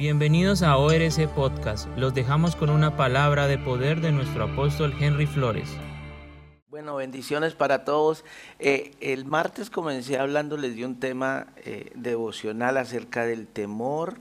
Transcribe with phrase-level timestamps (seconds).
[0.00, 1.86] Bienvenidos a ORC Podcast.
[1.98, 5.68] Los dejamos con una palabra de poder de nuestro apóstol Henry Flores.
[6.70, 8.24] Bueno, bendiciones para todos.
[8.58, 14.16] Eh, el martes comencé hablándoles de un tema eh, devocional acerca del temor,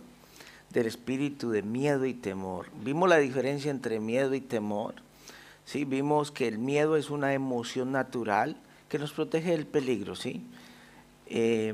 [0.69, 2.65] del espíritu de miedo y temor.
[2.83, 4.95] Vimos la diferencia entre miedo y temor.
[5.63, 5.85] ¿sí?
[5.85, 8.57] Vimos que el miedo es una emoción natural
[8.89, 10.17] que nos protege del peligro.
[10.17, 10.45] ¿sí?
[11.27, 11.73] Eh,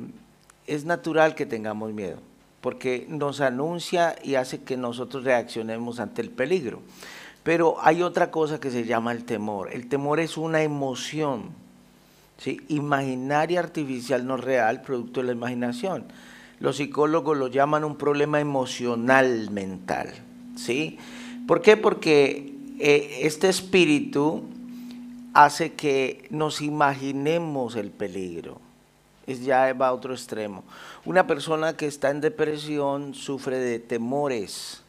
[0.67, 2.19] es natural que tengamos miedo
[2.65, 6.81] porque nos anuncia y hace que nosotros reaccionemos ante el peligro.
[7.43, 9.71] Pero hay otra cosa que se llama el temor.
[9.71, 11.51] El temor es una emoción,
[12.69, 16.05] imaginaria, artificial, no real, producto de la imaginación.
[16.59, 20.15] Los psicólogos lo llaman un problema emocional mental.
[20.55, 20.97] ¿sí?
[21.45, 21.77] ¿Por qué?
[21.77, 24.43] Porque eh, este espíritu
[25.35, 28.64] hace que nos imaginemos el peligro
[29.27, 30.63] es ya va a otro extremo.
[31.05, 34.81] Una persona que está en depresión sufre de temores.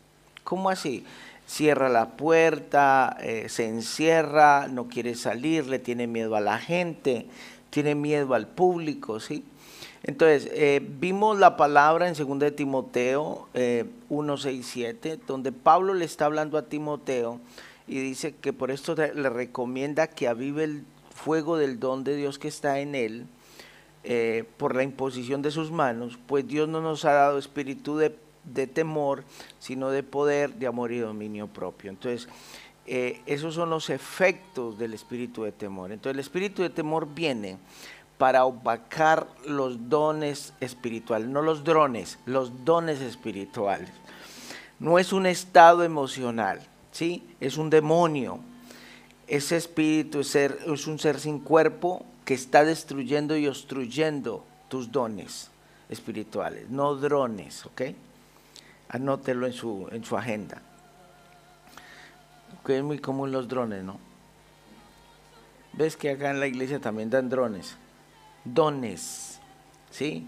[0.45, 1.05] ¿Cómo así?
[1.47, 7.27] Cierra la puerta, eh, se encierra, no quiere salir, le tiene miedo a la gente,
[7.71, 9.45] tiene miedo al público, ¿sí?
[10.03, 15.95] Entonces, eh, vimos la palabra en 2 de Timoteo eh, 1, 6, 7, donde Pablo
[15.95, 17.41] le está hablando a Timoteo
[17.89, 20.85] y dice que por esto le recomienda que avive el
[21.15, 23.27] fuego del don de Dios que está en él,
[24.09, 28.11] eh, por la imposición de sus manos, pues Dios no nos ha dado espíritu de,
[28.69, 29.25] temor,
[29.59, 31.91] sino de poder, de amor y dominio propio.
[31.91, 32.29] Entonces,
[32.87, 35.91] eh, esos son los efectos del espíritu de temor.
[35.91, 37.59] Entonces, el espíritu de temor viene
[38.17, 43.91] para opacar los dones espirituales, no los drones, los dones espirituales.
[44.79, 46.61] No es un estado emocional,
[46.93, 47.25] ¿sí?
[47.41, 48.39] Es un demonio.
[49.27, 55.49] Ese espíritu es, un ser sin cuerpo, que está destruyendo y obstruyendo tus dones
[55.89, 57.83] espirituales, no drones, ¿ok?
[58.89, 60.61] Anótelo en su, en su agenda.
[62.67, 64.01] Que es muy común los drones, ¿no?
[65.73, 67.77] Ves que acá en la iglesia también dan drones.
[68.45, 69.39] Dones,
[69.93, 70.27] ¿sí?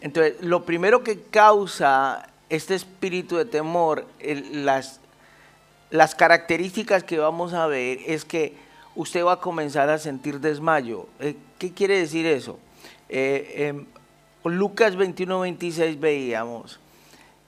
[0.00, 4.08] Entonces, lo primero que causa este espíritu de temor,
[4.50, 4.98] las,
[5.90, 8.65] las características que vamos a ver es que
[8.96, 11.06] usted va a comenzar a sentir desmayo.
[11.20, 12.58] Eh, ¿Qué quiere decir eso?
[13.08, 13.86] Eh, em,
[14.44, 16.80] Lucas 21, 26 veíamos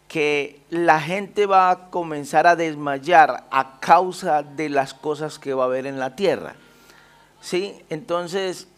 [0.06, 5.64] que la gente va a comenzar a desmayar a causa de las cosas que va
[5.64, 6.54] a haber en la tierra.
[7.40, 7.74] ¿Sí?
[7.90, 8.68] Entonces,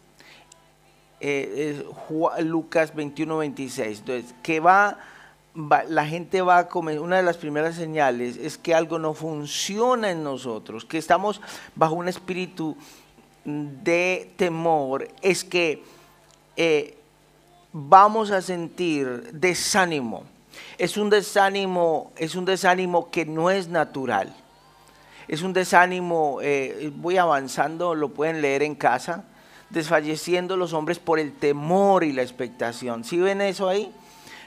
[1.20, 1.84] eh,
[2.40, 4.98] Lucas 21, 26, entonces, que va
[5.54, 10.10] la gente va a comer, una de las primeras señales es que algo no funciona
[10.10, 11.40] en nosotros, que estamos
[11.74, 12.76] bajo un espíritu
[13.44, 15.82] de temor, es que
[16.56, 16.96] eh,
[17.72, 20.24] vamos a sentir desánimo.
[20.78, 24.34] Es un desánimo, es un desánimo que no es natural.
[25.28, 29.24] Es un desánimo, eh, voy avanzando, lo pueden leer en casa,
[29.70, 33.04] desfalleciendo los hombres por el temor y la expectación.
[33.04, 33.92] ¿Sí ven eso ahí?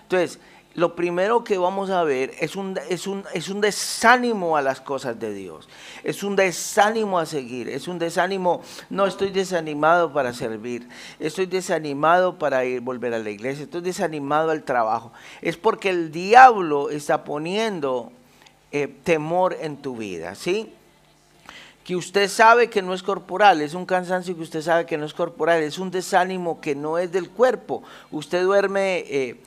[0.03, 0.39] Entonces,
[0.75, 4.81] lo primero que vamos a ver es un, es, un, es un, desánimo a las
[4.81, 5.69] cosas de Dios,
[6.03, 10.87] es un desánimo a seguir, es un desánimo, no estoy desanimado para servir,
[11.19, 15.13] estoy desanimado para ir, volver a la iglesia, estoy desanimado al trabajo.
[15.41, 18.11] Es porque el diablo está poniendo
[18.71, 20.73] eh, temor en tu vida, ¿sí?
[21.83, 25.05] Que usted sabe que no es corporal, es un cansancio que usted sabe que no
[25.05, 27.83] es corporal, es un desánimo que no es del cuerpo.
[28.09, 29.03] Usted duerme...
[29.07, 29.39] Eh,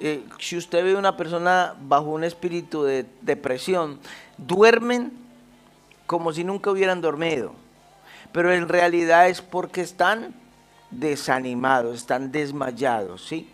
[0.00, 3.98] eh, si usted ve una persona bajo un espíritu de depresión,
[4.36, 5.12] duermen
[6.06, 7.52] como si nunca hubieran dormido,
[8.32, 10.34] pero en realidad es porque están
[10.90, 13.48] desanimados, están desmayados, ¿sí?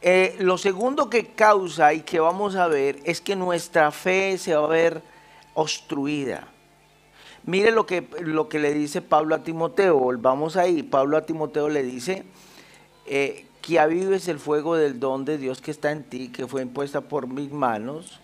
[0.00, 4.54] Eh, lo segundo que causa y que vamos a ver es que nuestra fe se
[4.54, 5.02] va a ver
[5.54, 6.48] obstruida.
[7.44, 11.68] Mire lo que, lo que le dice Pablo a Timoteo, volvamos ahí, Pablo a Timoteo
[11.68, 12.24] le dice
[13.06, 16.62] eh, que avives el fuego del don de Dios que está en ti, que fue
[16.62, 18.18] impuesta por mis manos,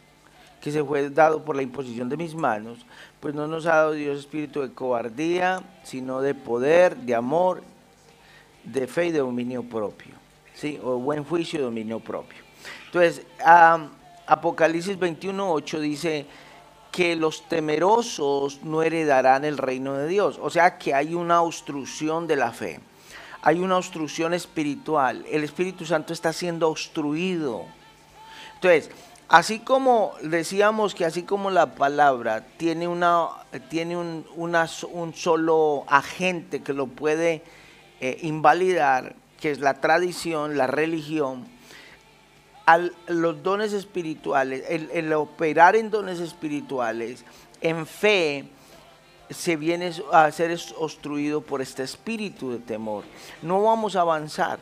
[0.61, 2.85] que se fue dado por la imposición de mis manos,
[3.21, 7.63] pues no nos ha dado Dios espíritu de cobardía, sino de poder, de amor,
[8.65, 10.15] de fe y de dominio propio,
[10.55, 10.81] ¿sí?
[10.83, 12.43] o buen juicio y dominio propio.
[12.87, 13.25] Entonces,
[14.27, 16.27] Apocalipsis 21.8 dice
[16.91, 22.27] que los temerosos no heredarán el reino de Dios, o sea que hay una obstrucción
[22.27, 22.81] de la fe
[23.43, 25.25] hay una obstrucción espiritual.
[25.31, 27.65] El Espíritu Santo está siendo obstruido.
[28.55, 28.91] Entonces,
[29.29, 33.29] así como decíamos que así como la palabra tiene, una,
[33.69, 37.43] tiene un, un solo agente que lo puede
[38.01, 41.47] eh, invalidar, que es la tradición, la religión,
[43.07, 47.25] los dones espirituales, el, el operar en dones espirituales,
[47.61, 48.51] en fe,
[49.31, 53.05] se viene a ser obstruido por este espíritu de temor.
[53.43, 54.59] No vamos a avanzar.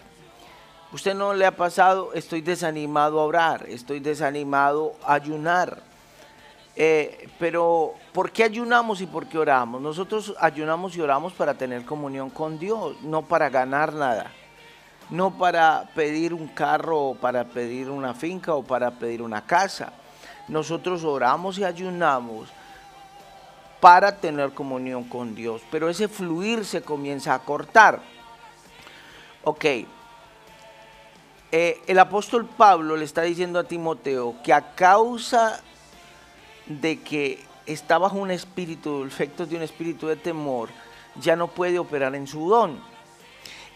[0.92, 5.82] Usted no le ha pasado, estoy desanimado a orar, estoy desanimado a ayunar.
[6.76, 9.80] Eh, pero, ¿por qué ayunamos y por qué oramos?
[9.80, 14.32] Nosotros ayunamos y oramos para tener comunión con Dios, no para ganar nada.
[15.08, 19.92] No para pedir un carro o para pedir una finca o para pedir una casa.
[20.48, 22.48] Nosotros oramos y ayunamos
[23.80, 25.62] para tener comunión con Dios.
[25.70, 28.00] Pero ese fluir se comienza a cortar.
[29.44, 29.64] Ok.
[31.52, 35.60] Eh, el apóstol Pablo le está diciendo a Timoteo que a causa
[36.66, 40.68] de que está bajo un espíritu, efectos de un espíritu de temor,
[41.20, 42.78] ya no puede operar en su don.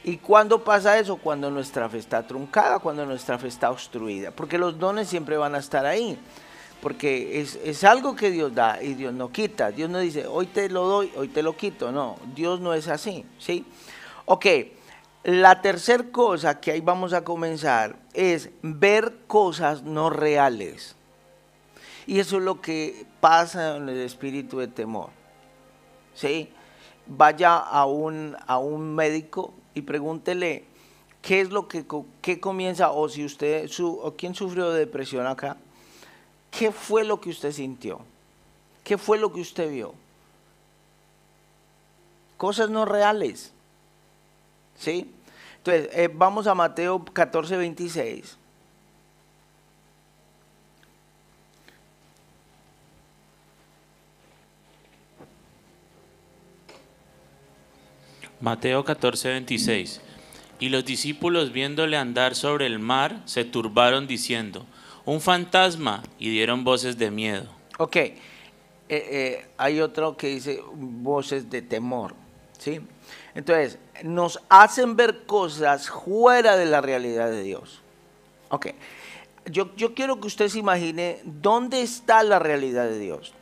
[0.02, 1.16] ¿Y cuándo pasa eso?
[1.16, 5.54] Cuando nuestra fe está truncada, cuando nuestra fe está obstruida, porque los dones siempre van
[5.54, 6.18] a estar ahí
[6.80, 9.70] porque es, algo que Dios da y Dios no quita.
[9.70, 11.92] Dios no dice, hoy te lo doy, hoy te lo quito.
[11.92, 13.64] No, Dios no es así, ¿sí?
[14.24, 14.46] Ok,
[15.24, 20.96] la tercera cosa que ahí vamos a comenzar es ver cosas no reales.
[22.06, 25.10] Y eso es lo que pasa en el espíritu de temor.
[26.14, 26.50] ¿Sí?
[27.06, 30.64] Vaya a un, a un médico y pregúntele
[31.20, 31.84] qué es lo que
[32.22, 35.56] qué comienza, o si usted, su, o quién sufrió de depresión acá.
[36.50, 38.00] ¿Qué fue lo que usted sintió?
[38.84, 39.94] ¿Qué fue lo que usted vio?
[42.36, 43.52] Cosas no reales.
[44.78, 45.12] ¿Sí?
[45.58, 48.38] Entonces, eh, vamos a Mateo 14, 26.
[58.40, 60.00] Mateo 14, 26.
[60.60, 64.66] Y los discípulos viéndole andar sobre el mar, se turbaron diciendo,
[65.10, 67.48] un fantasma y dieron voces de miedo.
[67.78, 68.14] Ok, eh,
[68.88, 72.14] eh, hay otro que dice voces de temor,
[72.56, 72.80] ¿sí?
[73.34, 77.82] Entonces, nos hacen ver cosas fuera de la realidad de Dios.
[78.50, 78.68] Ok,
[79.46, 83.34] yo, yo quiero que usted se imagine dónde está la realidad de Dios.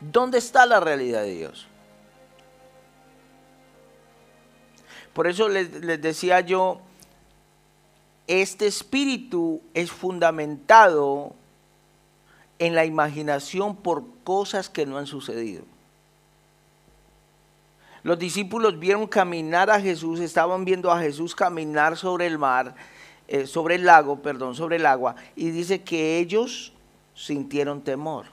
[0.00, 1.66] ¿Dónde está la realidad de Dios?
[5.14, 6.82] Por eso les, les decía yo
[8.26, 11.32] este espíritu es fundamentado
[12.58, 15.64] en la imaginación por cosas que no han sucedido.
[18.02, 22.74] Los discípulos vieron caminar a Jesús, estaban viendo a Jesús caminar sobre el mar,
[23.26, 26.72] eh, sobre el lago, perdón, sobre el agua, y dice que ellos
[27.16, 28.26] sintieron temor.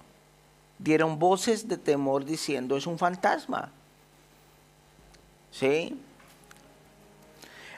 [0.78, 3.72] Dieron voces de temor diciendo, es un fantasma.
[5.52, 5.98] ¿Sí?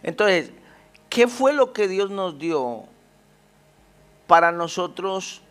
[0.03, 0.51] Entonces,
[1.15, 2.83] ¿Qué fue lo que Dios nos dio
[4.27, 5.41] para nosotros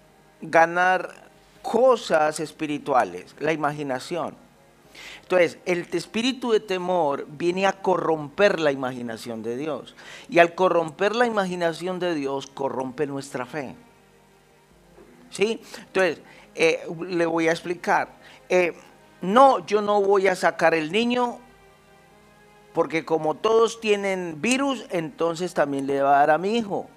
[0.43, 1.31] ganar
[1.62, 3.34] cosas espirituales?
[3.38, 4.34] La imaginación.
[5.22, 9.94] Entonces, el espíritu de temor viene a corromper la imaginación de Dios.
[10.28, 13.75] Y al corromper la imaginación de Dios, corrompe nuestra fe.
[15.31, 15.62] ¿Sí?
[15.78, 16.20] Entonces,
[16.55, 18.10] eh, le voy a explicar.
[18.50, 18.75] Eh,
[19.22, 21.38] no, yo no voy a sacar el niño
[22.75, 26.88] porque como todos tienen virus, entonces también le va a dar a mi hijo.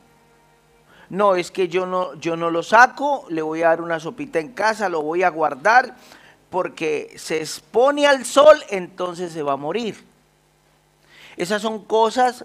[1.09, 4.39] No, es que yo no, yo no lo saco, le voy a dar una sopita
[4.39, 5.95] en casa, lo voy a guardar,
[6.49, 10.03] porque se expone al sol, entonces se va a morir.
[11.37, 12.43] Esas son cosas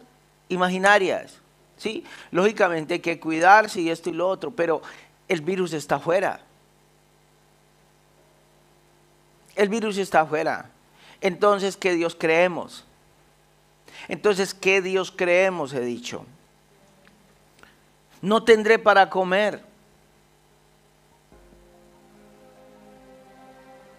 [0.50, 1.38] imaginarias,
[1.78, 2.04] ¿sí?
[2.30, 4.82] Lógicamente hay que cuidarse y esto y lo otro, pero
[5.26, 6.40] el virus está afuera.
[9.56, 10.68] El virus está afuera.
[11.22, 12.84] Entonces, ¿qué Dios creemos?
[14.08, 15.72] Entonces, ¿qué Dios creemos?
[15.72, 16.24] He dicho.
[18.20, 19.62] No tendré para comer.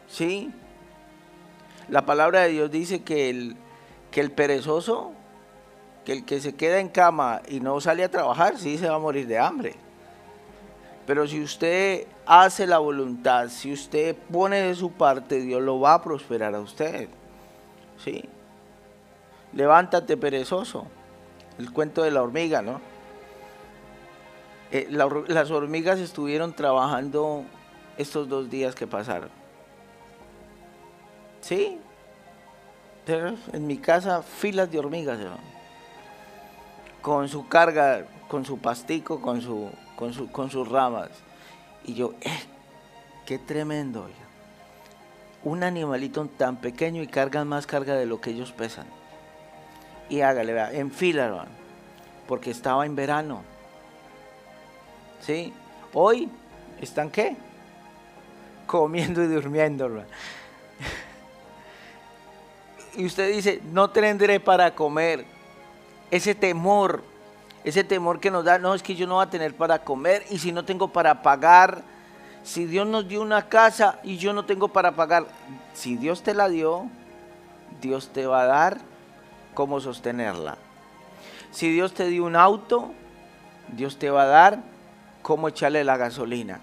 [0.08, 0.52] ¿Sí?
[1.90, 3.56] La palabra de Dios dice que el,
[4.12, 5.12] que el perezoso,
[6.06, 8.96] que el que se queda en cama y no sale a trabajar, sí se va
[8.96, 9.76] a morir de hambre.
[11.06, 15.96] Pero si usted hace la voluntad, si usted pone de su parte, Dios lo va
[15.96, 17.10] a prosperar a usted.
[18.04, 18.24] ¿Sí?
[19.56, 20.88] Levántate perezoso.
[21.58, 22.82] El cuento de la hormiga, ¿no?
[24.72, 27.44] Eh, las hormigas estuvieron trabajando
[27.98, 29.30] estos dos días que pasaron.
[31.42, 31.80] ¿Sí?
[33.06, 35.20] En mi casa filas de hormigas,
[37.02, 41.10] con su carga, con su pastico, con, su, con, su, con sus ramas.
[41.84, 42.40] Y yo, eh,
[43.26, 44.08] qué tremendo.
[45.44, 48.88] Un animalito tan pequeño y cargan más carga de lo que ellos pesan
[50.14, 51.48] y hágale, vea, en fila,
[52.28, 53.42] porque estaba en verano.
[55.22, 55.52] ¿Sí?
[55.92, 56.30] Hoy
[56.80, 57.36] están qué?
[58.68, 59.90] Comiendo y durmiendo.
[62.96, 65.26] Y usted dice, no tendré para comer.
[66.12, 67.04] Ese temor,
[67.64, 70.24] ese temor que nos da, no es que yo no voy a tener para comer
[70.30, 71.82] y si no tengo para pagar,
[72.44, 75.26] si Dios nos dio una casa y yo no tengo para pagar,
[75.74, 76.86] si Dios te la dio,
[77.82, 78.93] Dios te va a dar
[79.54, 80.58] cómo sostenerla.
[81.52, 82.92] Si Dios te dio un auto,
[83.70, 84.60] Dios te va a dar
[85.22, 86.60] cómo echarle la gasolina.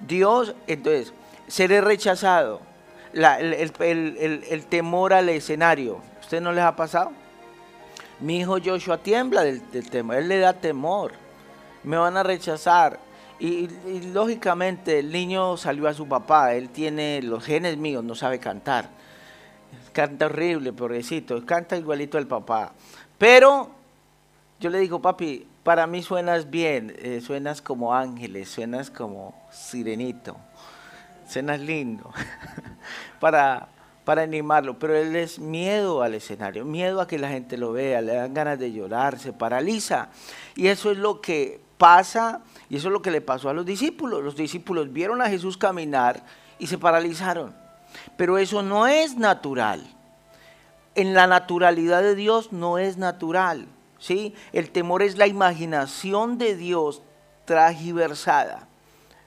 [0.00, 1.12] Dios, entonces,
[1.48, 2.60] seré rechazado.
[3.12, 6.00] el, temor al escenario.
[6.20, 7.12] ¿Usted no les ha pasado?
[8.20, 10.16] Mi hijo Joshua tiembla del, temor.
[10.16, 11.12] Él le da temor.
[11.82, 13.00] Me van a rechazar.
[13.40, 13.68] Y,
[14.12, 16.54] lógicamente el niño salió a su papá.
[16.54, 18.90] Él tiene los genes míos, no sabe cantar.
[19.98, 21.44] Canta horrible, pobrecito.
[21.44, 22.72] Canta igualito al papá.
[23.18, 23.68] Pero
[24.60, 30.36] yo le digo, papi, para mí suenas bien, eh, suenas como ángeles, suenas como sirenito,
[31.28, 32.12] suenas lindo,
[33.20, 33.70] para,
[34.04, 38.00] para animarlo, pero él es miedo al escenario, miedo a que la gente lo vea,
[38.00, 40.10] le dan ganas de llorar, se paraliza.
[40.54, 43.66] Y eso es lo que pasa, y eso es lo que le pasó a los
[43.66, 44.22] discípulos.
[44.22, 46.22] Los discípulos vieron a Jesús caminar
[46.60, 47.66] y se paralizaron.
[48.16, 49.94] Pero eso no es natural.
[50.94, 53.68] En la naturalidad de Dios no es natural.
[53.98, 54.34] ¿sí?
[54.52, 57.02] El temor es la imaginación de Dios
[57.44, 58.66] tragiversada.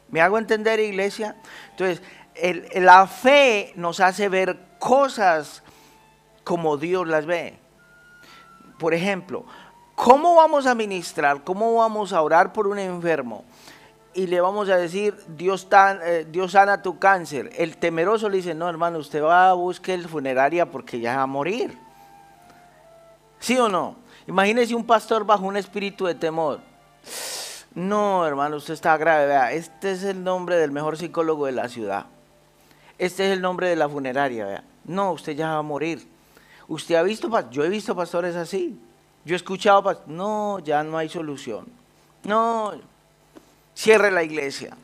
[0.09, 1.37] ¿Me hago entender, iglesia?
[1.71, 2.01] Entonces,
[2.75, 5.63] la fe nos hace ver cosas
[6.43, 7.59] como Dios las ve.
[8.77, 9.45] Por ejemplo,
[9.95, 11.43] ¿cómo vamos a ministrar?
[11.43, 13.45] ¿Cómo vamos a orar por un enfermo?
[14.13, 17.49] Y le vamos a decir, Dios, eh, Dios sana tu cáncer.
[17.57, 21.23] El temeroso le dice, no hermano, usted va a buscar el funeraria porque ya va
[21.23, 21.77] a morir.
[23.39, 23.95] ¿Sí o no?
[24.27, 26.59] Imagínese un pastor bajo un espíritu de temor.
[27.73, 29.27] No, hermano, usted está grave.
[29.27, 32.05] Vea, este es el nombre del mejor psicólogo de la ciudad.
[32.97, 34.45] Este es el nombre de la funeraria.
[34.45, 34.63] Vea.
[34.83, 36.05] No, usted ya va a morir.
[36.67, 37.29] ¿Usted ha visto?
[37.49, 38.77] Yo he visto pastores así.
[39.23, 41.67] Yo he escuchado, no, ya no hay solución.
[42.23, 42.73] No,
[43.73, 44.75] cierre la iglesia.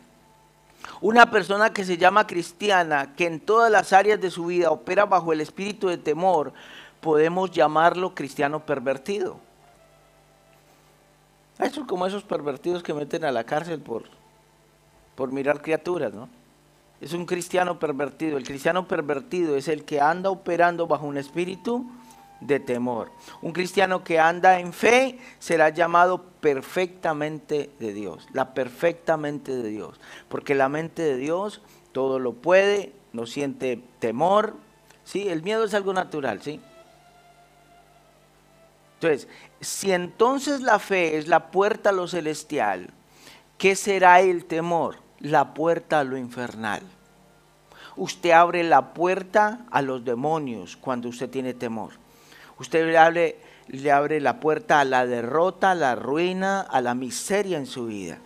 [1.02, 5.06] Una persona que se llama cristiana, que en todas las áreas de su vida opera
[5.06, 6.54] bajo el espíritu de temor,
[7.02, 9.40] podemos llamarlo cristiano pervertido.
[11.60, 14.04] Eso es como esos pervertidos que meten a la cárcel por,
[15.16, 16.30] por mirar criaturas, ¿no?
[17.00, 18.38] Es un cristiano pervertido.
[18.38, 21.86] El cristiano pervertido es el que anda operando bajo un espíritu
[22.42, 23.12] de temor.
[23.42, 30.00] Un cristiano que anda en fe será llamado perfectamente de Dios, la perfectamente de Dios,
[30.30, 34.56] porque la mente de Dios todo lo puede, no siente temor,
[35.04, 35.28] ¿sí?
[35.30, 36.62] El miedo es algo natural, ¿sí?
[39.00, 39.28] Entonces,
[39.62, 42.90] si entonces la fe es la puerta a lo celestial,
[43.58, 44.98] ¿qué será el temor?
[45.20, 46.82] La puerta a lo infernal.
[47.96, 51.94] Usted abre la puerta a los demonios cuando usted tiene temor.
[52.60, 53.38] Usted le abre,
[53.68, 57.88] le abre la puerta a la derrota, a la ruina, a la miseria en su
[57.88, 58.20] vida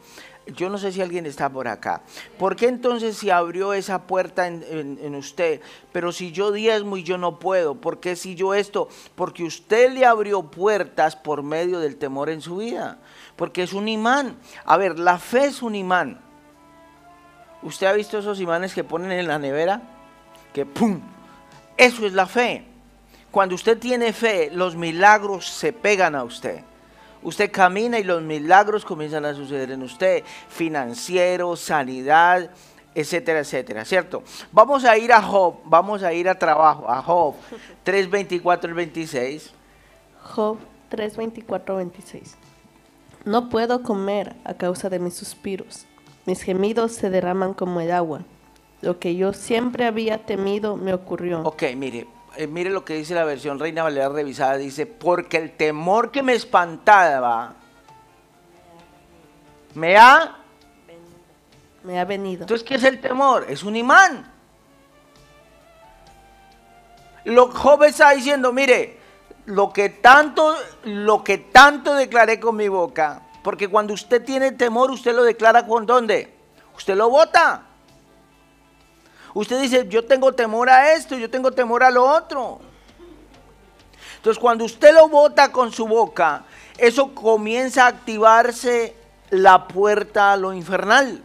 [0.48, 2.02] yo no sé si alguien está por acá.
[2.38, 5.62] ¿Por qué entonces si abrió esa puerta en, usted?
[5.92, 8.90] Pero si yo diezmo y yo no puedo, ¿por qué si yo esto?
[9.16, 13.00] Porque usted le abrió puertas por medio del temor en su vida.
[13.36, 14.38] Porque es un imán.
[14.66, 16.20] A ver, la fe es un imán.
[17.62, 19.82] ¿Usted ha visto esos imanes que ponen en la nevera?
[20.54, 21.00] Que ¡pum!
[21.78, 22.66] Eso es la fe.
[23.32, 26.64] Cuando usted tiene fe, los milagros se pegan a usted.
[27.24, 32.50] Usted camina y los milagros comienzan a suceder en usted, financiero, sanidad,
[32.94, 34.24] etcétera, etcétera, ¿cierto?
[34.52, 37.36] Vamos a ir a Job, vamos a ir a trabajo, a Job
[37.86, 39.52] 3.24 al 26.
[40.24, 40.58] Job
[40.92, 42.38] 3.24 26.
[43.24, 45.86] No puedo comer a causa de mis suspiros,
[46.26, 48.24] mis gemidos se derraman como el agua.
[48.82, 51.42] Lo que yo siempre había temido me ocurrió.
[51.44, 52.08] Ok, mire,
[52.38, 56.24] eh, mire lo que dice la versión Reina Valera revisada, dice, porque el temor que
[56.24, 57.56] me espantaba
[59.74, 60.38] me ha...
[61.84, 62.44] Me ha venido.
[62.44, 63.46] Entonces, ¿qué es el temor?
[63.50, 64.32] Es un imán.
[67.26, 69.00] Lo joven está diciendo, mire,
[69.46, 74.92] lo que tanto, lo que tanto declaré con mi boca, porque cuando usted tiene temor,
[74.92, 76.36] usted lo declara con dónde?
[76.76, 77.64] Usted lo vota.
[79.34, 82.60] Usted dice, yo tengo temor a esto, yo tengo temor a lo otro.
[84.18, 86.44] Entonces cuando usted lo bota con su boca,
[86.78, 88.96] eso comienza a activarse
[89.30, 91.24] la puerta a lo infernal.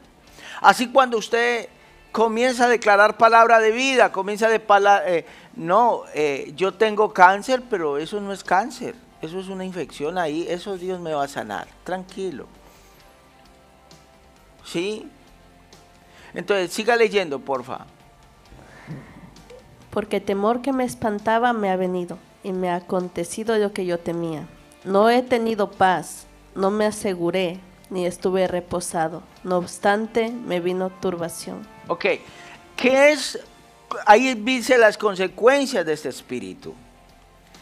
[0.60, 1.68] Así cuando usted
[2.12, 7.98] comienza a declarar palabra de vida, comienza declarar, eh, no, eh, yo tengo cáncer, pero
[7.98, 8.94] eso no es cáncer.
[9.20, 12.46] eso es una infección ahí, eso Dios me va a sanar, tranquilo.
[14.64, 15.10] ¿Sí?
[16.34, 17.86] Entonces, siga leyendo, porfa.
[19.96, 23.98] Porque temor que me espantaba me ha venido, y me ha acontecido lo que yo
[23.98, 24.46] temía.
[24.84, 29.22] No he tenido paz, no me aseguré, ni estuve reposado.
[29.42, 31.66] No obstante, me vino turbación.
[31.88, 32.04] Ok,
[32.76, 33.40] ¿qué es?
[34.04, 36.74] Ahí dice las consecuencias de este espíritu.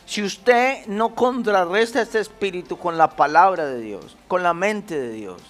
[0.05, 5.13] Si usted no contrarresta este espíritu con la palabra de Dios, con la mente de
[5.13, 5.41] Dios,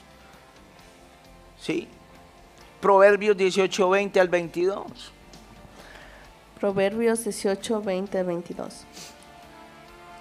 [1.58, 1.88] ¿sí?
[2.82, 5.14] Proverbios 18, 20 al 22.
[6.64, 8.86] Proverbios 18, 20 al 22.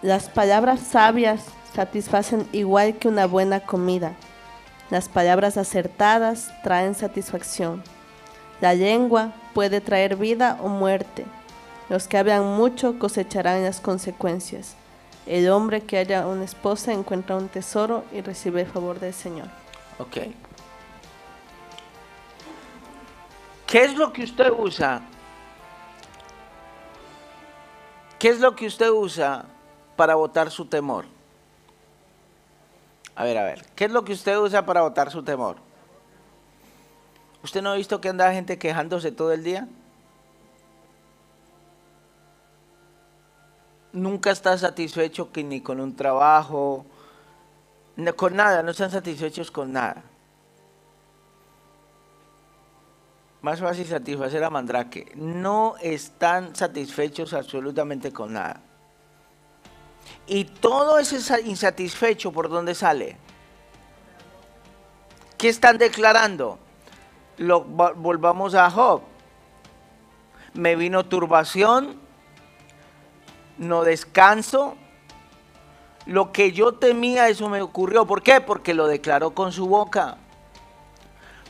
[0.02, 4.12] Las palabras sabias satisfacen igual que una buena comida.
[4.90, 7.82] Las palabras acertadas traen satisfacción.
[8.60, 11.24] La lengua puede traer vida o muerte.
[11.88, 14.76] Los que hablan mucho cosecharán las consecuencias.
[15.26, 19.48] El hombre que haya una esposa encuentra un tesoro y recibe el favor del Señor.
[19.98, 20.18] Ok.
[23.66, 25.04] ¿Qué es lo que usted usa?
[28.24, 29.44] ¿Qué es lo que usted usa
[29.98, 31.04] para votar su temor?
[33.18, 33.66] A ver, a ver.
[33.76, 35.58] ¿Qué es lo que usted usa para votar su temor?
[37.44, 39.68] ¿Usted no ha visto que anda gente quejándose todo el día?
[43.92, 46.86] Nunca está satisfecho que ni con un trabajo,
[48.16, 50.02] con nada, no están satisfechos con nada.
[53.44, 55.12] Más fácil satisfacer a Mandrake.
[55.16, 58.62] No están satisfechos absolutamente con nada.
[60.26, 63.18] Y todo ese sa- insatisfecho, ¿por dónde sale?
[65.38, 66.58] ¿Qué están declarando?
[67.38, 69.02] Volvamos a Job.
[70.54, 72.00] Me vino turbación,
[73.58, 74.76] no descanso.
[76.06, 78.06] Lo que yo temía, eso me ocurrió.
[78.08, 78.40] ¿Por qué?
[78.40, 80.18] Porque lo declaró con su boca.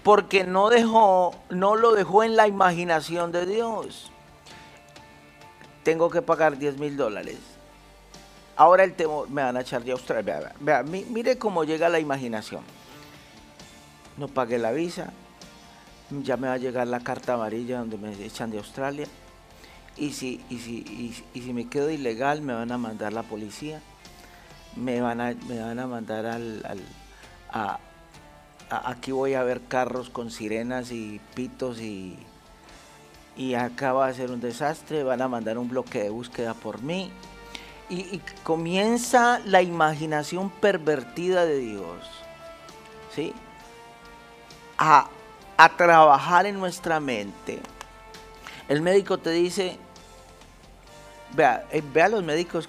[0.03, 4.11] Porque no dejó, no lo dejó en la imaginación de Dios.
[5.83, 7.37] Tengo que pagar 10 mil dólares.
[8.55, 10.53] Ahora el temor, me van a echar de Australia.
[11.09, 12.61] Mire cómo llega la imaginación.
[14.18, 15.11] No pagué la visa,
[16.22, 19.07] ya me va a llegar la carta amarilla donde me echan de Australia.
[19.98, 23.81] Y si, y si, y si- me quedo ilegal, me van a mandar la policía.
[24.75, 26.87] Me van a, me van a mandar al, al-
[27.51, 27.79] a-
[28.77, 32.18] aquí voy a ver carros con sirenas y pitos y,
[33.36, 36.81] y acá va a ser un desastre, van a mandar un bloque de búsqueda por
[36.81, 37.12] mí.
[37.90, 42.00] Y, comienza la imaginación pervertida de Dios,
[43.14, 43.33] ¿sí?
[44.77, 45.07] A,
[45.57, 47.59] a trabajar en nuestra mente.
[48.68, 49.77] El médico te dice,
[51.36, 52.68] vea, eh, vea los médicos,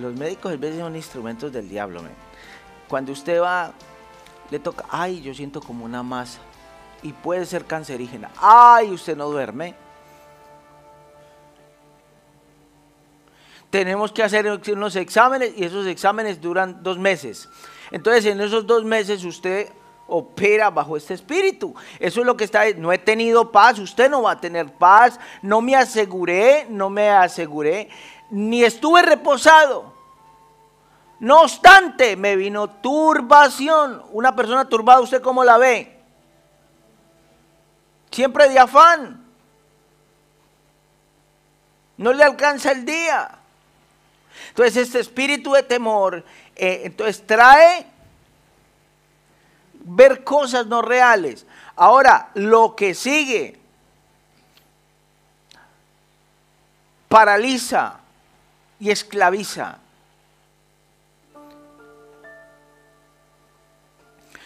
[0.00, 2.12] los médicos a veces son instrumentos del diablo, men.
[2.88, 3.72] Cuando usted va,
[4.50, 6.40] le toca, ay, yo siento como una masa
[7.02, 8.30] y puede ser cancerígena.
[8.36, 9.74] Ay, usted no duerme.
[13.70, 17.48] Tenemos que hacer unos exámenes y esos exámenes duran dos meses.
[17.92, 19.68] Entonces, en esos dos meses usted
[20.08, 21.74] opera bajo este espíritu.
[22.00, 25.20] Eso es lo que está, no he tenido paz, usted no va a tener paz,
[25.40, 27.88] no me aseguré, no me aseguré,
[28.28, 29.99] ni estuve reposado.
[31.20, 34.02] No obstante, me vino turbación.
[34.12, 35.98] Una persona turbada, ¿usted cómo la ve?
[38.10, 39.22] Siempre de afán.
[41.98, 43.38] No le alcanza el día.
[44.48, 46.24] Entonces este espíritu de temor,
[46.56, 47.86] eh, entonces trae
[49.74, 51.46] ver cosas no reales.
[51.76, 53.60] Ahora, lo que sigue
[57.08, 58.00] paraliza
[58.78, 59.78] y esclaviza.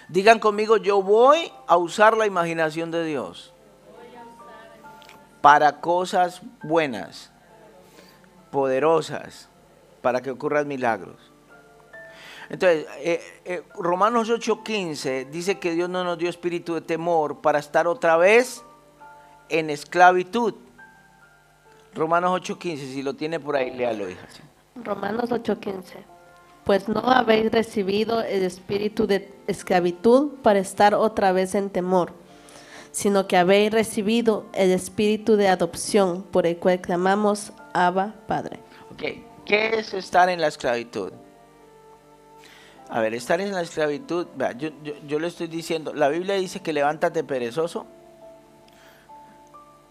[0.09, 3.53] Digan conmigo, yo voy a usar la imaginación de Dios
[5.41, 7.31] para cosas buenas,
[8.51, 9.49] poderosas,
[10.03, 11.17] para que ocurran milagros.
[12.51, 17.59] Entonces, eh, eh, Romanos 8:15 dice que Dios no nos dio espíritu de temor para
[17.59, 18.63] estar otra vez
[19.49, 20.55] en esclavitud.
[21.95, 24.27] Romanos 8:15, si lo tiene por ahí, léalo, hija.
[24.77, 26.14] Romanos 8:15.
[26.65, 32.13] Pues no habéis recibido el espíritu de esclavitud para estar otra vez en temor,
[32.91, 38.61] sino que habéis recibido el espíritu de adopción por el cual clamamos Abba, Padre.
[38.93, 39.03] Ok,
[39.45, 41.13] ¿qué es estar en la esclavitud?
[42.89, 46.61] A ver, estar en la esclavitud, yo, yo, yo le estoy diciendo, la Biblia dice
[46.61, 47.87] que levántate perezoso,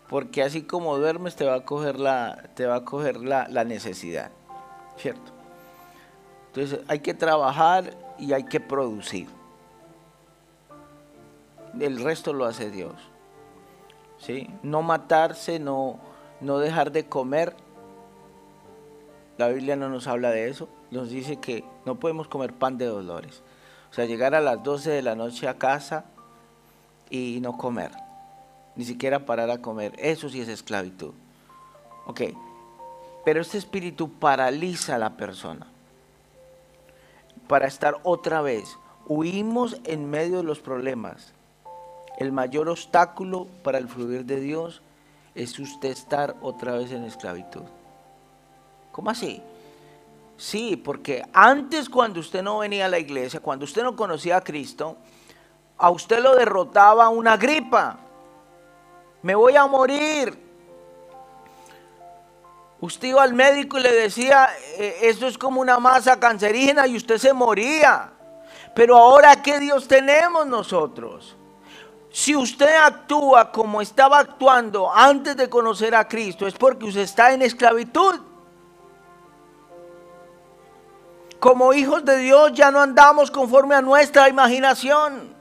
[0.09, 3.63] porque así como duermes te va a coger la, te va a coger la, la
[3.63, 4.31] necesidad,
[4.95, 5.32] ¿cierto?
[6.55, 9.27] Entonces hay que trabajar y hay que producir.
[11.79, 12.93] El resto lo hace Dios.
[14.19, 14.47] ¿Sí?
[14.61, 15.99] No matarse, no,
[16.41, 17.55] no dejar de comer.
[19.39, 20.69] La Biblia no nos habla de eso.
[20.91, 23.41] Nos dice que no podemos comer pan de dolores.
[23.89, 26.05] O sea, llegar a las 12 de la noche a casa
[27.09, 27.89] y no comer.
[28.75, 29.93] Ni siquiera parar a comer.
[29.97, 31.13] Eso sí es esclavitud.
[32.05, 32.21] Ok.
[33.25, 35.72] Pero este espíritu paraliza a la persona
[37.47, 38.77] para estar otra vez.
[39.07, 41.33] Huimos en medio de los problemas.
[42.17, 44.81] El mayor obstáculo para el fluir de Dios
[45.35, 47.63] es usted estar otra vez en esclavitud.
[48.91, 49.41] ¿Cómo así?
[50.37, 54.41] Sí, porque antes cuando usted no venía a la iglesia, cuando usted no conocía a
[54.41, 54.97] Cristo,
[55.77, 57.97] a usted lo derrotaba una gripa.
[59.21, 60.42] Me voy a morir.
[62.83, 66.97] Usted iba al médico y le decía, eh, esto es como una masa cancerígena y
[66.97, 68.11] usted se moría.
[68.75, 71.37] Pero ahora, ¿qué Dios tenemos nosotros?
[72.11, 77.31] Si usted actúa como estaba actuando antes de conocer a Cristo, es porque usted está
[77.31, 78.19] en esclavitud.
[81.39, 85.32] Como hijos de Dios ya no andamos conforme a nuestra imaginación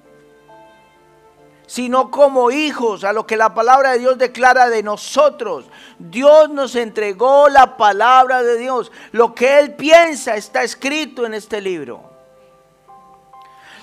[1.73, 5.65] sino como hijos, a lo que la palabra de Dios declara de nosotros.
[5.99, 8.93] Dios nos entregó la palabra de Dios.
[9.13, 12.03] Lo que Él piensa está escrito en este libro.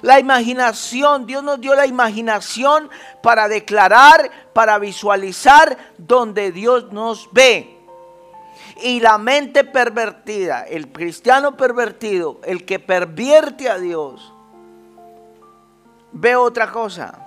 [0.04, 2.92] La imaginación, Dios nos dio la imaginación
[3.24, 7.76] para declarar, para visualizar donde Dios nos ve.
[8.84, 14.32] Y la mente pervertida, el cristiano pervertido, el que pervierte a Dios,
[16.12, 17.26] ve otra cosa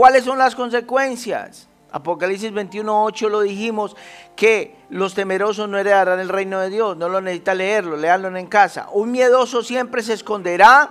[0.00, 1.68] ¿Cuáles son las consecuencias?
[1.92, 3.94] Apocalipsis 21.8 lo dijimos
[4.34, 6.96] que los temerosos no heredarán el reino de Dios.
[6.96, 8.88] No lo necesita leerlo, leanlo en casa.
[8.94, 10.88] Un miedoso siempre se esconderá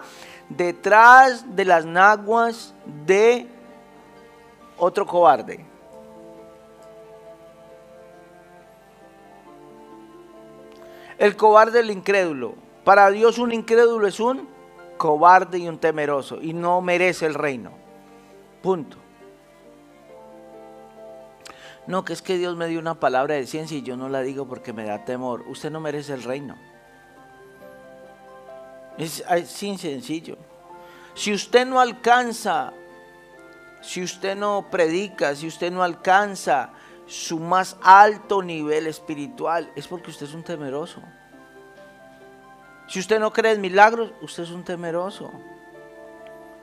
[0.50, 2.76] detrás de las naguas
[3.08, 3.48] de
[4.78, 5.65] otro cobarde.
[11.17, 12.54] El cobarde, el incrédulo.
[12.84, 14.48] Para Dios un incrédulo es un
[14.98, 17.88] cobarde y un temeroso y no merece el reino.
[18.62, 18.98] Punto.
[21.88, 24.22] No, que es que Dios me dio una palabra de ciencia y yo no la
[24.22, 25.43] digo porque me da temor.
[25.48, 26.56] Usted no merece el reino.
[28.98, 30.38] Es así sencillo.
[31.15, 32.74] Si usted no alcanza,
[33.82, 36.69] si usted no predica, si usted no alcanza
[37.08, 41.02] su más alto nivel espiritual, es porque usted es un temeroso.
[42.88, 45.32] Si usted no cree en milagros, usted es un temeroso.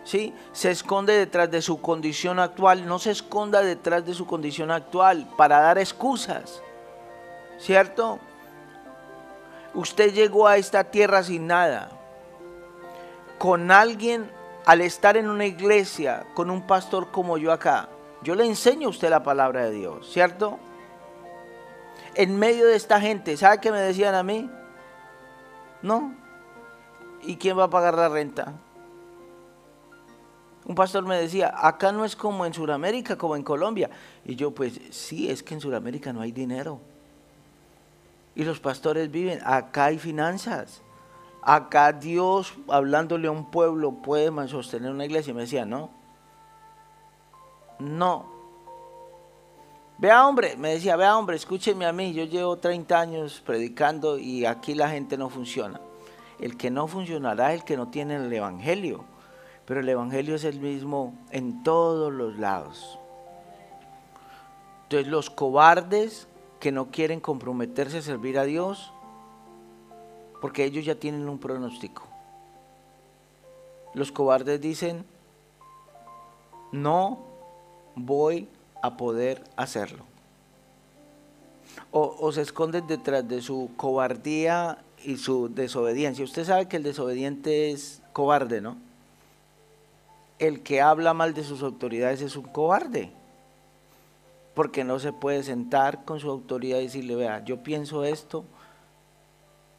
[0.07, 0.33] ¿Sí?
[0.53, 2.87] Se esconde detrás de su condición actual.
[2.87, 6.63] No se esconda detrás de su condición actual para dar excusas.
[7.59, 8.19] ¿Cierto?
[9.75, 11.91] Usted llegó a esta tierra sin nada.
[13.37, 14.31] Con alguien,
[14.65, 17.89] al estar en una iglesia, con un pastor como yo acá,
[18.23, 20.59] yo le enseño a usted la palabra de Dios, ¿cierto?
[22.15, 24.51] En medio de esta gente, ¿sabe qué me decían a mí?
[25.83, 26.15] No.
[27.23, 28.55] ¿Y quién va a pagar la renta?
[30.67, 33.89] Un pastor me decía, acá no es como en Sudamérica, como en Colombia.
[34.25, 36.81] Y yo, pues sí, es que en Sudamérica no hay dinero.
[38.35, 40.83] Y los pastores viven, acá hay finanzas.
[41.41, 45.31] Acá Dios, hablándole a un pueblo, puede sostener una iglesia.
[45.31, 45.91] Y me decía, no.
[47.79, 48.27] No.
[49.99, 54.45] Vea hombre, me decía, vea hombre, escúcheme a mí, yo llevo 30 años predicando y
[54.45, 55.81] aquí la gente no funciona.
[56.41, 59.05] El que no funcionará es el que no tiene el Evangelio
[59.67, 62.99] pero el Evangelio es el mismo en todos los lados.
[64.85, 66.29] Entonces los cobardes
[66.61, 68.93] que no quieren comprometerse a servir a Dios,
[70.41, 72.07] porque ellos ya tienen un pronóstico.
[73.95, 75.05] Los cobardes dicen,
[76.71, 77.19] no
[77.95, 78.49] voy
[78.83, 80.05] a poder hacerlo.
[81.91, 86.25] O, se esconden detrás de su cobardía y su desobediencia.
[86.25, 88.77] Usted sabe que el desobediente es cobarde, ¿no?
[90.39, 93.11] El que habla mal de sus autoridades es un cobarde.
[94.55, 98.45] Porque no se puede sentar con su autoridad y decirle, vea, yo pienso esto,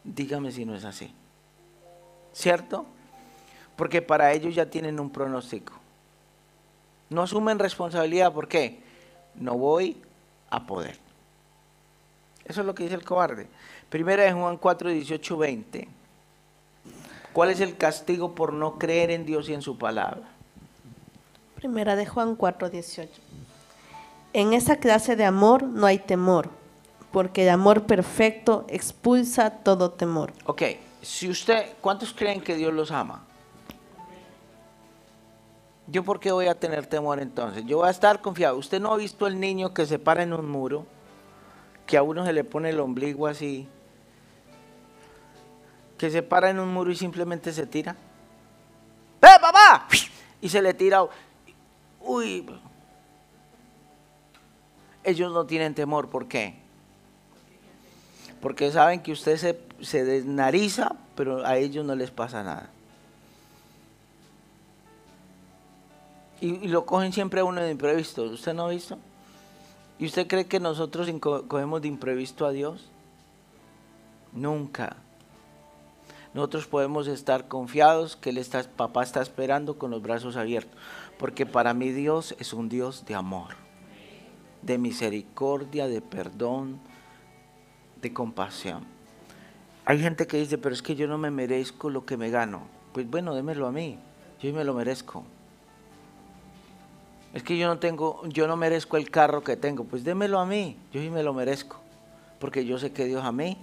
[0.03, 1.13] dígame si no es así.
[2.31, 2.85] ¿Cierto?
[3.75, 5.73] Porque para ellos ya tienen un pronóstico.
[7.09, 8.81] No asumen responsabilidad, ¿por qué?
[9.35, 10.01] No voy
[10.49, 10.97] a poder.
[12.45, 13.47] Eso es lo que dice el cobarde.
[13.89, 15.87] Primera de Juan 4, 18, 20.
[17.33, 20.36] ¿Cuál es el castigo por no creer en Dios y en su palabra?
[21.57, 23.11] Primera de Juan 4, 18.
[24.33, 26.51] En esa clase de amor no hay temor,
[27.11, 30.31] porque el amor perfecto expulsa todo temor.
[30.45, 30.61] Ok,
[31.01, 33.23] Si usted, ¿cuántos creen que Dios los ama?
[35.87, 37.63] ¿Yo por qué voy a tener temor entonces?
[37.65, 38.57] Yo voy a estar confiado.
[38.57, 40.85] ¿Usted no ha visto el niño que se para en un muro?
[41.87, 43.67] Que a uno se le pone el ombligo así.
[45.97, 47.95] Que se para en un muro y simplemente se tira.
[49.21, 49.87] ¡Eh, papá!
[50.39, 51.03] Y se le tira.
[52.07, 52.45] Uy.
[55.03, 56.09] Ellos no tienen temor.
[56.09, 56.55] ¿Por qué?
[58.41, 62.69] Porque saben que usted se, se desnariza, pero a ellos no les pasa nada.
[66.39, 68.23] Y, lo cogen siempre a uno de imprevisto.
[68.23, 68.97] ¿Usted no ha visto?
[69.99, 71.09] ¿Y usted cree que nosotros
[71.47, 72.89] cogemos de imprevisto a Dios?
[74.33, 74.95] Nunca.
[76.37, 80.79] Nosotros podemos estar confiados que él está, papá está esperando con los brazos abiertos.
[81.17, 83.55] Porque para mí Dios es un Dios de amor,
[84.61, 86.79] de misericordia, de perdón,
[88.03, 88.85] de compasión.
[89.83, 92.67] Hay gente que dice, pero es que yo no me merezco lo que me gano.
[92.93, 93.97] Pues bueno, démelo a mí.
[94.39, 95.25] Yo me lo merezco.
[97.33, 99.85] Es que yo no tengo, yo no merezco el carro que tengo.
[99.85, 101.77] Pues démelo a mí, yo sí me lo merezco.
[102.37, 103.57] Porque yo sé que Dios a mí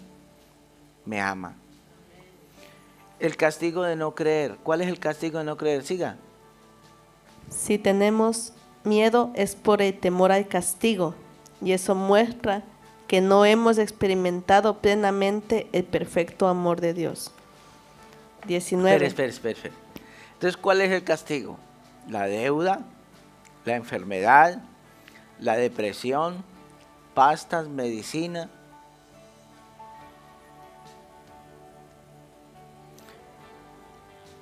[1.04, 1.54] me ama.
[3.24, 4.58] El castigo de no creer.
[4.62, 5.82] ¿Cuál es el castigo de no creer?
[5.82, 6.16] Siga.
[7.48, 8.52] Si tenemos
[8.84, 11.14] miedo es por el temor al castigo.
[11.62, 12.64] Y eso muestra
[13.08, 17.30] que no hemos experimentado plenamente el perfecto amor de Dios.
[18.46, 19.06] 19.
[19.06, 19.74] Espera, espera, espera.
[20.34, 21.58] Entonces, ¿cuál es el castigo?
[22.06, 22.80] La deuda,
[23.64, 24.60] la enfermedad,
[25.38, 26.44] la depresión,
[27.14, 28.50] pastas, medicina.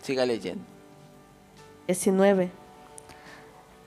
[0.03, 0.63] Siga leyendo.
[1.87, 2.51] 19.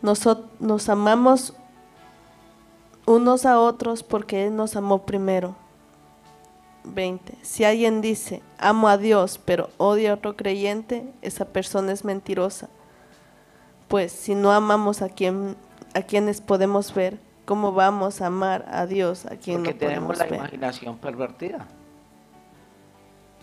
[0.02, 0.28] Nos,
[0.60, 1.54] nos amamos
[3.06, 5.56] unos a otros porque Él nos amó primero.
[6.84, 7.38] 20.
[7.42, 12.70] Si alguien dice, amo a Dios, pero odia a otro creyente, esa persona es mentirosa
[13.88, 15.56] pues si no amamos a quien
[15.94, 20.18] a quienes podemos ver, ¿cómo vamos a amar a Dios a quien Porque no tenemos
[20.18, 21.66] la imaginación pervertida.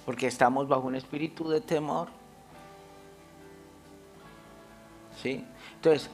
[0.04, 2.08] Porque estamos bajo un espíritu de temor.
[5.22, 5.44] ¿Sí?
[5.76, 6.10] Entonces,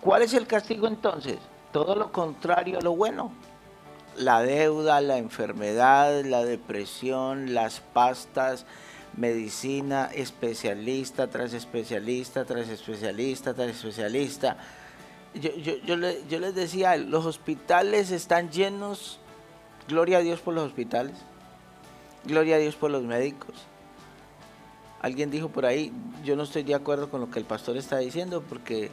[0.00, 1.38] ¿cuál es el castigo entonces?
[1.72, 3.32] Todo lo contrario a lo bueno.
[4.16, 8.66] La deuda, la enfermedad, la depresión, las pastas,
[9.16, 14.56] medicina, especialista tras especialista, tras especialista, tras especialista.
[15.34, 19.18] Yo, yo, yo, les decía, los hospitales están llenos,
[19.88, 21.16] gloria a Dios por los hospitales,
[22.24, 23.54] gloria a Dios por los médicos.
[25.00, 25.92] Alguien dijo por ahí,
[26.24, 28.90] yo no estoy de acuerdo con lo que el pastor está diciendo, porque,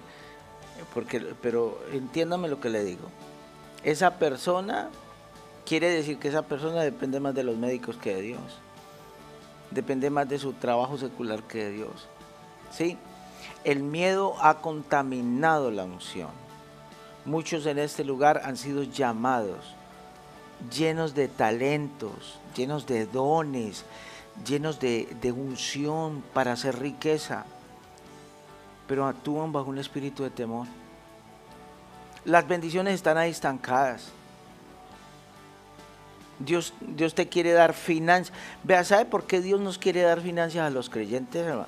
[0.93, 3.09] porque, pero entiéndame lo que le digo.
[3.83, 4.89] Esa persona
[5.65, 8.59] quiere decir que esa persona depende más de los médicos que de Dios
[9.73, 12.07] depende más de su trabajo secular que de Dios.
[12.71, 12.97] ¿Sí?
[13.63, 16.29] El miedo ha contaminado la unción.
[17.25, 19.75] Muchos en este lugar han sido llamados,
[20.75, 23.85] llenos de talentos, llenos de dones,
[24.45, 27.45] llenos de, de unción para hacer riqueza,
[28.87, 30.67] pero actúan bajo un espíritu de temor.
[32.25, 34.11] Las bendiciones están ahí estancadas
[36.39, 38.35] Dios, Dios te quiere dar finanzas.
[38.63, 41.67] Vea, ¿sabe por qué Dios nos quiere dar finanzas a los creyentes, hermano?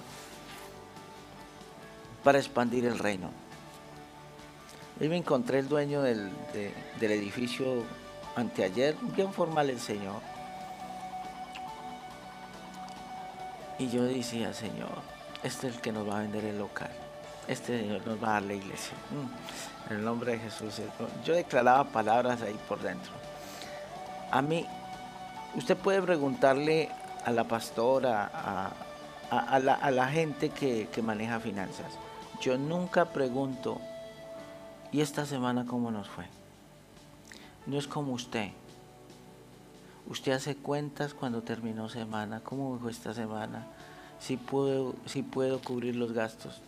[2.23, 3.31] Para expandir el reino.
[4.99, 6.29] Hoy me encontré el dueño del,
[6.99, 7.83] del edificio
[8.35, 10.21] anteayer, bien formal el Señor.
[13.77, 15.01] Y yo decía, Señor,
[15.43, 16.91] este es el que nos va a vender el local.
[17.47, 18.95] Este Señor nos va a dar la iglesia.
[19.11, 20.81] Mm, en el nombre de Jesús.
[21.23, 23.11] Yo declaraba palabras ahí por dentro.
[24.31, 24.65] A mí,
[25.55, 26.89] usted puede preguntarle
[27.23, 28.71] a la pastora,
[29.29, 31.91] a, la, gente que maneja finanzas.
[32.41, 33.79] Yo nunca pregunto,
[34.91, 36.25] ¿y esta semana cómo nos fue?
[37.65, 38.51] No es como usted.
[40.07, 43.65] Usted hace cuentas cuando terminó semana, cómo fue esta semana,
[44.19, 46.61] si puedo, si puedo cubrir los gastos.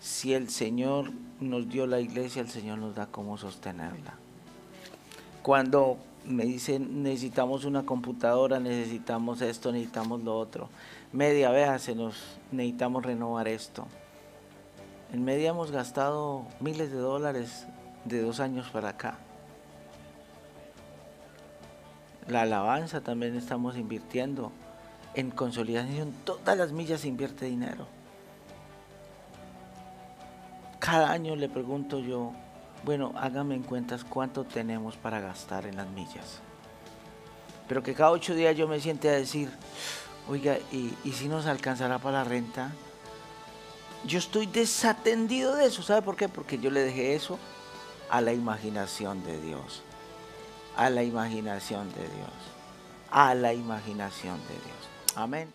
[0.00, 4.14] Si el Señor nos dio la iglesia, el Señor nos da cómo sostenerla.
[5.42, 10.68] Cuando me dicen necesitamos una computadora, necesitamos esto, necesitamos lo otro.
[11.12, 12.16] Media, vea, se nos
[12.52, 13.86] necesitamos renovar esto.
[15.12, 17.66] En media hemos gastado miles de dólares
[18.04, 19.18] de dos años para acá
[22.28, 24.52] la alabanza también estamos invirtiendo.
[25.14, 27.86] En consolidación todas las millas se invierte dinero.
[30.80, 32.32] Cada año le pregunto yo,
[32.84, 36.40] bueno, hágame en cuentas cuánto tenemos para gastar en las millas.
[37.68, 39.48] Pero que cada ocho días yo me siente a decir,
[40.28, 42.72] oiga, ¿y, y si nos alcanzará para la renta?
[44.06, 46.28] Yo estoy desatendido de eso, ¿sabe por qué?
[46.28, 47.38] Porque yo le dejé eso
[48.10, 49.82] a la imaginación de Dios
[50.76, 52.32] a la imaginación de Dios.
[53.10, 55.16] A la imaginación de Dios.
[55.16, 55.52] Amén.